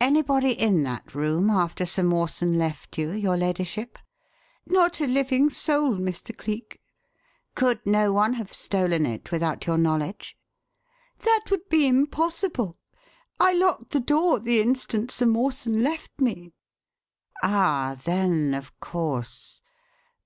Anybody 0.00 0.52
in 0.52 0.84
that 0.84 1.14
room 1.14 1.50
after 1.50 1.84
Sir 1.84 2.02
Mawson 2.02 2.56
left 2.58 2.96
you, 2.96 3.10
your 3.10 3.36
ladyship?" 3.36 3.98
"Not 4.66 5.02
a 5.02 5.06
living 5.06 5.50
soul, 5.50 5.96
Mr. 5.96 6.34
Cleek." 6.34 6.80
"Could 7.54 7.78
no 7.84 8.10
one 8.10 8.32
have 8.32 8.54
stolen 8.54 9.04
it 9.04 9.30
without 9.30 9.66
your 9.66 9.76
knowledge?" 9.76 10.34
"That 11.18 11.42
would 11.50 11.68
be 11.68 11.86
impossible. 11.86 12.78
I 13.38 13.52
locked 13.52 13.90
the 13.90 14.00
door 14.00 14.40
the 14.40 14.60
instant 14.62 15.10
Sir 15.10 15.26
Mawson 15.26 15.82
left 15.82 16.18
me." 16.22 16.54
"Ah, 17.42 18.00
then, 18.02 18.54
of 18.54 18.80
course! 18.80 19.60